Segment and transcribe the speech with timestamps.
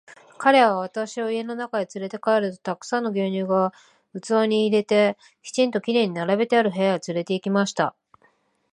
[0.39, 3.71] 彼は私を家の中へつれて帰ると、たくさんの牛乳が
[4.19, 7.95] 器に入れて、きちんと綺麗に並べてある部屋へつれて行きました。